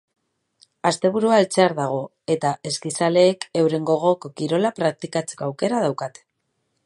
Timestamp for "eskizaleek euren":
2.71-3.87